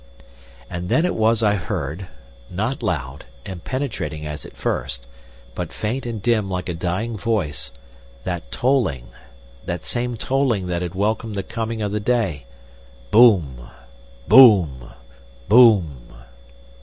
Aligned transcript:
And 0.67 0.89
then 0.89 1.05
it 1.05 1.13
was 1.13 1.43
I 1.43 1.53
heard, 1.53 2.07
not 2.49 2.81
loud 2.81 3.25
and 3.45 3.63
penetrating 3.63 4.25
as 4.25 4.47
at 4.47 4.57
first, 4.57 5.05
but 5.53 5.71
faint 5.71 6.07
and 6.07 6.19
dim 6.19 6.49
like 6.49 6.67
a 6.67 6.73
dying 6.73 7.15
voice, 7.19 7.71
that 8.23 8.51
tolling, 8.51 9.09
that 9.67 9.83
same 9.83 10.17
tolling 10.17 10.65
that 10.65 10.81
had 10.81 10.95
welcomed 10.95 11.35
the 11.35 11.43
coming 11.43 11.83
of 11.83 11.91
the 11.91 11.99
day: 11.99 12.47
Boom!... 13.11 13.69
Boom!... 14.27 14.89
Boom!... 15.47 15.99